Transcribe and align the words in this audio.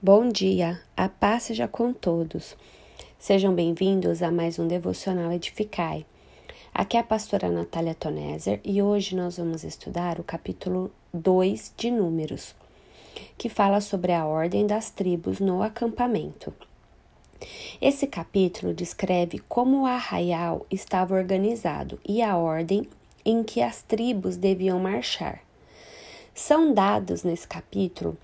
Bom 0.00 0.28
dia, 0.28 0.80
a 0.96 1.08
paz 1.08 1.42
seja 1.42 1.66
com 1.66 1.92
todos. 1.92 2.56
Sejam 3.18 3.52
bem-vindos 3.52 4.22
a 4.22 4.30
mais 4.30 4.56
um 4.56 4.68
Devocional 4.68 5.32
Edificai. 5.32 6.06
Aqui 6.72 6.96
é 6.96 7.00
a 7.00 7.02
pastora 7.02 7.50
Natália 7.50 7.96
Toneser 7.96 8.60
e 8.62 8.80
hoje 8.80 9.16
nós 9.16 9.38
vamos 9.38 9.64
estudar 9.64 10.20
o 10.20 10.22
capítulo 10.22 10.92
2 11.12 11.74
de 11.76 11.90
Números, 11.90 12.54
que 13.36 13.48
fala 13.48 13.80
sobre 13.80 14.12
a 14.12 14.24
ordem 14.24 14.68
das 14.68 14.88
tribos 14.88 15.40
no 15.40 15.64
acampamento. 15.64 16.54
Esse 17.80 18.06
capítulo 18.06 18.72
descreve 18.72 19.40
como 19.48 19.82
o 19.82 19.86
arraial 19.86 20.64
estava 20.70 21.16
organizado 21.16 21.98
e 22.08 22.22
a 22.22 22.36
ordem 22.36 22.88
em 23.24 23.42
que 23.42 23.60
as 23.60 23.82
tribos 23.82 24.36
deviam 24.36 24.78
marchar. 24.78 25.42
São 26.32 26.72
dados 26.72 27.24
nesse 27.24 27.48
capítulo 27.48 28.16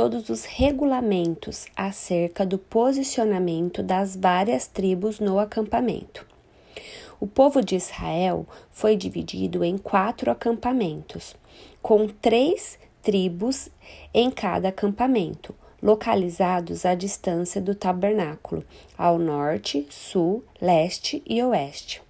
todos 0.00 0.30
os 0.30 0.46
regulamentos 0.46 1.66
acerca 1.76 2.46
do 2.46 2.56
posicionamento 2.56 3.82
das 3.82 4.16
várias 4.16 4.66
tribos 4.66 5.20
no 5.20 5.38
acampamento. 5.38 6.26
O 7.20 7.26
povo 7.26 7.62
de 7.62 7.76
Israel 7.76 8.46
foi 8.70 8.96
dividido 8.96 9.62
em 9.62 9.76
quatro 9.76 10.30
acampamentos, 10.30 11.36
com 11.82 12.08
três 12.08 12.78
tribos 13.02 13.68
em 14.14 14.30
cada 14.30 14.70
acampamento, 14.70 15.54
localizados 15.82 16.86
à 16.86 16.94
distância 16.94 17.60
do 17.60 17.74
tabernáculo, 17.74 18.64
ao 18.96 19.18
norte, 19.18 19.86
sul, 19.90 20.42
leste 20.62 21.22
e 21.26 21.42
oeste. 21.42 22.00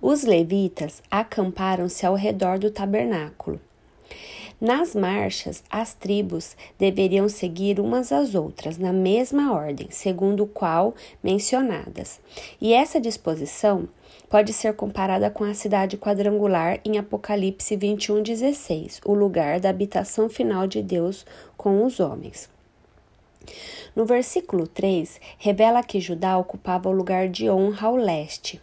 Os 0.00 0.22
levitas 0.22 1.02
acamparam-se 1.10 2.06
ao 2.06 2.14
redor 2.14 2.56
do 2.56 2.70
tabernáculo. 2.70 3.60
Nas 4.60 4.92
marchas, 4.92 5.62
as 5.70 5.94
tribos 5.94 6.56
deveriam 6.76 7.28
seguir 7.28 7.78
umas 7.78 8.10
às 8.10 8.34
outras, 8.34 8.76
na 8.76 8.92
mesma 8.92 9.52
ordem, 9.52 9.86
segundo 9.88 10.42
o 10.42 10.46
qual 10.48 10.96
mencionadas. 11.22 12.20
E 12.60 12.74
essa 12.74 13.00
disposição 13.00 13.88
pode 14.28 14.52
ser 14.52 14.74
comparada 14.74 15.30
com 15.30 15.44
a 15.44 15.54
cidade 15.54 15.96
quadrangular 15.96 16.80
em 16.84 16.98
Apocalipse 16.98 17.76
21:16, 17.76 19.00
o 19.04 19.14
lugar 19.14 19.60
da 19.60 19.70
habitação 19.70 20.28
final 20.28 20.66
de 20.66 20.82
Deus 20.82 21.24
com 21.56 21.84
os 21.84 22.00
homens. 22.00 22.50
No 23.94 24.04
versículo 24.04 24.66
3, 24.66 25.20
revela 25.38 25.84
que 25.84 26.00
Judá 26.00 26.36
ocupava 26.36 26.88
o 26.88 26.92
lugar 26.92 27.28
de 27.28 27.48
honra 27.48 27.86
ao 27.86 27.94
leste. 27.94 28.60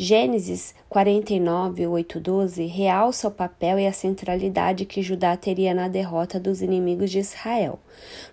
Gênesis 0.00 0.76
49, 0.88 1.88
8, 1.88 2.20
12 2.20 2.66
realça 2.66 3.26
o 3.26 3.32
papel 3.32 3.80
e 3.80 3.86
a 3.88 3.92
centralidade 3.92 4.84
que 4.84 5.02
Judá 5.02 5.36
teria 5.36 5.74
na 5.74 5.88
derrota 5.88 6.38
dos 6.38 6.62
inimigos 6.62 7.10
de 7.10 7.18
Israel, 7.18 7.80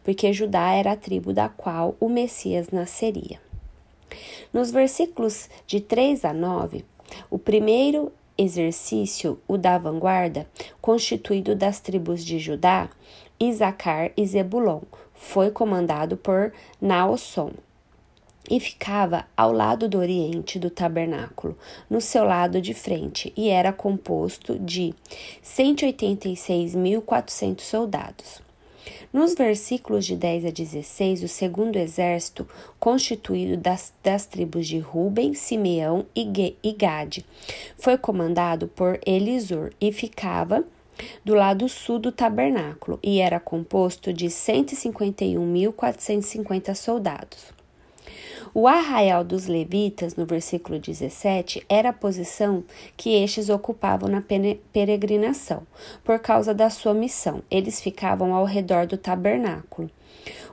porque 0.04 0.32
Judá 0.32 0.74
era 0.74 0.92
a 0.92 0.96
tribo 0.96 1.34
da 1.34 1.50
qual 1.50 1.96
o 2.00 2.08
Messias 2.08 2.70
nasceria. 2.70 3.42
Nos 4.54 4.70
versículos 4.70 5.50
de 5.66 5.82
3 5.82 6.26
a 6.26 6.34
9, 6.34 6.86
o 7.32 7.40
primeiro 7.40 8.12
exercício, 8.38 9.40
o 9.48 9.58
da 9.58 9.80
vanguarda, 9.80 10.46
constituído 10.80 11.56
das 11.56 11.80
tribos 11.80 12.24
de 12.24 12.38
Judá, 12.38 12.92
Isacar 13.40 14.12
e 14.16 14.24
Zebulon, 14.24 14.82
foi 15.16 15.50
comandado 15.50 16.16
por 16.16 16.54
Naosson, 16.80 17.54
e 18.50 18.60
ficava 18.60 19.26
ao 19.36 19.52
lado 19.52 19.90
do 19.90 19.98
oriente 19.98 20.60
do 20.60 20.70
tabernáculo, 20.70 21.58
no 21.90 22.00
seu 22.00 22.24
lado 22.24 22.62
de 22.62 22.74
frente, 22.74 23.34
e 23.36 23.50
era 23.50 23.74
composto 23.74 24.58
de 24.60 24.94
186.400 25.44 27.62
soldados. 27.62 28.46
Nos 29.12 29.34
versículos 29.34 30.06
de 30.06 30.16
10 30.16 30.46
a 30.46 30.52
16, 30.52 31.24
o 31.24 31.28
segundo 31.28 31.76
exército, 31.78 32.48
constituído 32.80 33.58
das, 33.58 33.92
das 34.04 34.26
tribos 34.26 34.68
de 34.68 34.78
Ruben, 34.78 35.34
Simeão 35.34 36.06
e 36.16 36.74
Gade, 36.74 37.26
foi 37.78 37.98
comandado 37.98 38.68
por 38.68 39.00
Elisur 39.06 39.72
e 39.80 39.92
ficava 39.92 40.64
do 41.24 41.34
lado 41.34 41.70
sul 41.70 42.00
do 42.00 42.12
tabernáculo 42.12 43.00
e 43.02 43.20
era 43.20 43.40
composto 43.40 44.14
de 44.14 44.28
151.450 44.28 46.76
soldados. 46.76 47.55
O 48.58 48.70
arraial 48.70 49.22
dos 49.22 49.48
levitas, 49.48 50.16
no 50.16 50.26
versículo 50.26 50.80
17, 50.80 51.66
era 51.68 51.90
a 51.90 51.94
posição 51.94 52.64
que 52.96 53.22
estes 53.22 53.50
ocupavam 53.50 54.08
na 54.08 54.24
peregrinação, 54.72 55.64
por 56.06 56.20
causa 56.20 56.54
da 56.54 56.70
sua 56.70 56.94
missão. 56.94 57.44
Eles 57.52 57.82
ficavam 57.82 58.34
ao 58.34 58.46
redor 58.46 58.88
do 58.88 58.98
tabernáculo. 58.98 59.92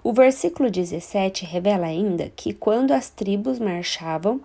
O 0.02 0.12
versículo 0.12 0.68
17 0.68 1.44
revela 1.44 1.86
ainda 1.86 2.28
que 2.34 2.52
quando 2.52 2.90
as 2.90 3.08
tribos 3.08 3.60
marchavam, 3.60 4.40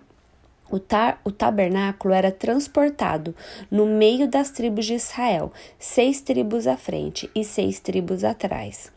o, 0.70 0.78
tar, 0.78 1.20
o, 1.24 1.32
tabernáculo 1.32 2.14
era 2.14 2.30
transportado 2.30 3.34
no 3.68 3.86
meio 3.86 4.28
das 4.28 4.52
tribos 4.52 4.86
de 4.86 4.94
Israel, 4.94 5.52
seis 5.80 6.20
tribos 6.20 6.68
à 6.68 6.76
frente 6.76 7.28
e 7.34 7.42
seis 7.44 7.80
tribos 7.80 8.22
atrás. 8.22 8.96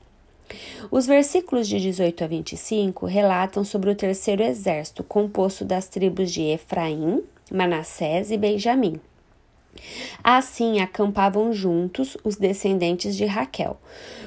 Os 0.89 1.06
versículos 1.06 1.67
de 1.67 1.79
18 1.79 2.23
a 2.23 2.28
25 2.28 3.06
relatam 3.06 3.63
sobre 3.63 3.89
o 3.89 3.95
terceiro 3.95 4.44
exército, 4.44 5.03
composto 5.03 5.63
das 5.63 5.88
tribos 5.88 6.31
de 6.31 6.41
Efraim, 6.41 7.23
Manassés 7.51 8.31
e 8.31 8.38
Benjamim. 8.38 9.00
Assim 10.23 10.79
acampavam 10.79 11.53
juntos 11.53 12.17
os 12.23 12.35
descendentes 12.35 13.16
de 13.16 13.25
Raquel. 13.25 13.78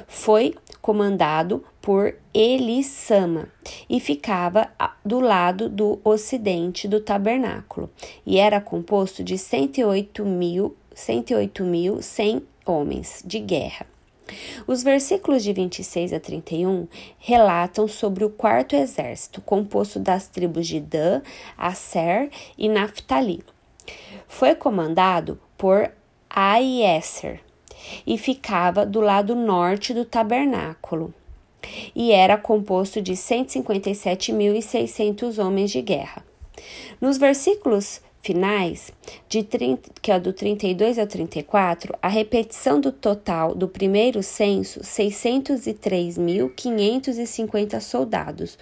Foi 0.06 0.54
comandado 0.80 1.64
por 1.80 2.14
Elisama 2.32 3.48
e 3.88 4.00
ficava 4.00 4.70
do 5.04 5.20
lado 5.20 5.68
do 5.68 6.00
ocidente 6.02 6.88
do 6.88 7.00
tabernáculo 7.00 7.90
e 8.24 8.38
era 8.38 8.60
composto 8.60 9.22
de 9.22 9.36
108 9.36 10.24
mil, 10.24 10.76
108 10.94 11.62
mil 11.62 12.02
100 12.02 12.42
homens 12.66 13.22
de 13.24 13.38
guerra. 13.38 13.94
Os 14.66 14.82
versículos 14.82 15.44
de 15.44 15.52
26 15.52 16.12
a 16.12 16.20
31 16.20 16.88
relatam 17.18 17.86
sobre 17.86 18.24
o 18.24 18.30
quarto 18.30 18.74
exército, 18.74 19.40
composto 19.40 19.98
das 19.98 20.28
tribos 20.28 20.66
de 20.66 20.80
Dan, 20.80 21.20
Aser 21.56 22.30
e 22.56 22.68
Naphtali. 22.68 23.44
Foi 24.26 24.54
comandado 24.54 25.38
por 25.58 25.90
Aieser 26.30 27.40
e 28.06 28.16
ficava 28.16 28.86
do 28.86 29.00
lado 29.00 29.34
norte 29.34 29.92
do 29.92 30.04
tabernáculo 30.04 31.12
e 31.94 32.12
era 32.12 32.36
composto 32.36 33.00
de 33.00 33.14
157.600 33.14 35.42
homens 35.44 35.70
de 35.70 35.80
guerra. 35.80 36.22
Nos 37.00 37.16
versículos 37.18 38.00
finais, 38.24 38.90
de 39.28 39.42
30, 39.42 39.90
que 40.00 40.10
é 40.10 40.18
do 40.18 40.32
32 40.32 40.98
ao 40.98 41.06
34, 41.06 41.94
a 42.00 42.08
repetição 42.08 42.80
do 42.80 42.90
total 42.90 43.54
do 43.54 43.68
primeiro 43.68 44.22
censo, 44.22 44.80
603.550 44.80 47.78
soldados, 47.80 48.58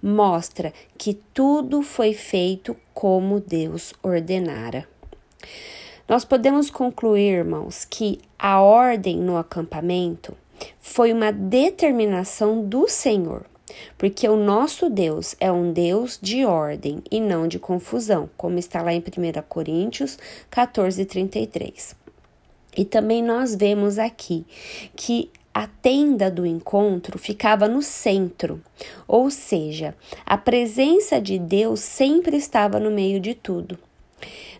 mostra 0.00 0.72
que 0.96 1.14
tudo 1.34 1.82
foi 1.82 2.14
feito 2.14 2.76
como 2.94 3.40
Deus 3.40 3.92
ordenara. 4.00 4.88
Nós 6.08 6.24
podemos 6.24 6.70
concluir, 6.70 7.38
irmãos, 7.38 7.84
que 7.84 8.20
a 8.38 8.60
ordem 8.60 9.16
no 9.16 9.36
acampamento 9.36 10.36
foi 10.78 11.12
uma 11.12 11.32
determinação 11.32 12.64
do 12.64 12.86
Senhor 12.86 13.44
porque 13.96 14.28
o 14.28 14.36
nosso 14.36 14.88
Deus 14.88 15.34
é 15.40 15.50
um 15.50 15.72
Deus 15.72 16.18
de 16.20 16.44
ordem 16.44 17.02
e 17.10 17.20
não 17.20 17.48
de 17.48 17.58
confusão, 17.58 18.28
como 18.36 18.58
está 18.58 18.82
lá 18.82 18.92
em 18.92 19.00
1 19.00 19.02
Coríntios 19.48 20.18
14, 20.50 21.04
33. 21.04 21.96
E 22.76 22.84
também 22.84 23.22
nós 23.22 23.54
vemos 23.54 23.98
aqui 23.98 24.46
que 24.94 25.30
a 25.52 25.66
tenda 25.66 26.30
do 26.30 26.46
encontro 26.46 27.18
ficava 27.18 27.66
no 27.66 27.82
centro, 27.82 28.62
ou 29.06 29.30
seja, 29.30 29.94
a 30.24 30.38
presença 30.38 31.20
de 31.20 31.38
Deus 31.38 31.80
sempre 31.80 32.36
estava 32.36 32.78
no 32.78 32.90
meio 32.90 33.18
de 33.18 33.34
tudo 33.34 33.78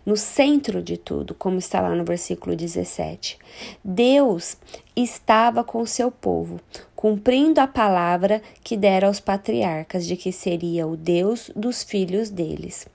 no 0.05 0.17
centro 0.17 0.81
de 0.81 0.97
tudo, 0.97 1.33
como 1.33 1.57
está 1.57 1.81
lá 1.81 1.95
no 1.95 2.03
versículo 2.03 2.55
17. 2.55 3.37
Deus 3.83 4.57
estava 4.95 5.63
com 5.63 5.85
seu 5.85 6.11
povo, 6.11 6.59
cumprindo 6.95 7.59
a 7.59 7.67
palavra 7.67 8.41
que 8.63 8.75
dera 8.75 9.07
aos 9.07 9.19
patriarcas 9.19 10.05
de 10.05 10.15
que 10.15 10.31
seria 10.31 10.87
o 10.87 10.95
Deus 10.95 11.51
dos 11.55 11.83
filhos 11.83 12.29
deles. 12.29 12.87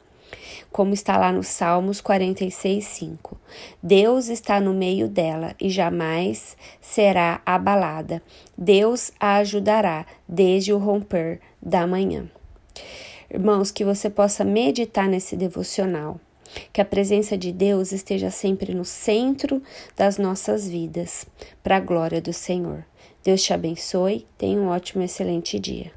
Como 0.73 0.93
está 0.93 1.17
lá 1.17 1.33
no 1.33 1.43
Salmos 1.43 2.01
46, 2.01 2.85
5. 2.85 3.41
Deus 3.83 4.29
está 4.29 4.61
no 4.61 4.75
meio 4.75 5.09
dela 5.09 5.55
e 5.61 5.71
jamais 5.71 6.57
será 6.81 7.41
abalada. 7.47 8.23
Deus 8.59 9.13
a 9.19 9.37
ajudará 9.37 10.05
desde 10.29 10.73
o 10.73 10.79
romper 10.79 11.41
da 11.63 11.87
manhã. 11.87 12.29
Irmãos, 13.31 13.71
que 13.71 13.85
você 13.85 14.11
possa 14.11 14.45
meditar 14.45 15.09
nesse 15.09 15.37
devocional 15.37 16.21
que 16.73 16.81
a 16.81 16.85
presença 16.85 17.37
de 17.37 17.53
Deus 17.53 17.93
esteja 17.93 18.31
sempre 18.31 18.75
no 18.75 18.85
centro 18.85 19.63
das 19.97 20.19
nossas 20.19 20.69
vidas, 20.69 21.27
para 21.63 21.77
a 21.77 21.81
glória 21.81 22.21
do 22.21 22.33
Senhor. 22.33 22.85
Deus 23.25 23.43
te 23.43 23.53
abençoe, 23.53 24.27
tenha 24.39 24.61
um 24.61 24.69
ótimo, 24.69 25.03
excelente 25.03 25.59
dia. 25.59 25.97